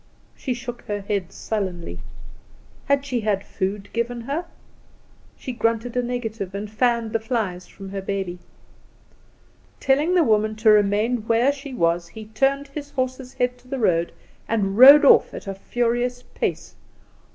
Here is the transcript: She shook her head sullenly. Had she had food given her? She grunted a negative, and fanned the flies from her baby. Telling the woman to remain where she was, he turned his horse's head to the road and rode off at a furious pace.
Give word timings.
She 0.35 0.55
shook 0.55 0.81
her 0.87 0.99
head 1.01 1.31
sullenly. 1.31 1.99
Had 2.87 3.05
she 3.05 3.21
had 3.21 3.45
food 3.45 3.93
given 3.93 4.21
her? 4.21 4.45
She 5.37 5.51
grunted 5.51 5.95
a 5.95 6.01
negative, 6.01 6.55
and 6.55 6.67
fanned 6.71 7.13
the 7.13 7.19
flies 7.19 7.67
from 7.67 7.89
her 7.89 8.01
baby. 8.01 8.39
Telling 9.79 10.15
the 10.15 10.23
woman 10.23 10.55
to 10.55 10.71
remain 10.71 11.17
where 11.27 11.51
she 11.51 11.75
was, 11.75 12.07
he 12.07 12.25
turned 12.25 12.69
his 12.69 12.89
horse's 12.89 13.35
head 13.35 13.59
to 13.59 13.67
the 13.67 13.77
road 13.77 14.11
and 14.47 14.75
rode 14.75 15.05
off 15.05 15.35
at 15.35 15.45
a 15.45 15.53
furious 15.53 16.23
pace. 16.33 16.73